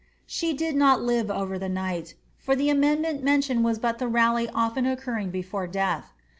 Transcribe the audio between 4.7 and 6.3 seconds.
occurring before death.